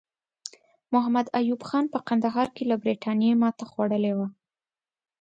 [0.93, 4.27] محمد ایوب خان په کندهار کې له برټانیې ماته خوړلې وه.